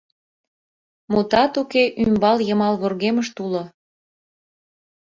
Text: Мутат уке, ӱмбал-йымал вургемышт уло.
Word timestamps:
Мутат 1.11 1.53
уке, 1.61 1.83
ӱмбал-йымал 2.03 2.75
вургемышт 2.81 3.35
уло. 3.45 3.63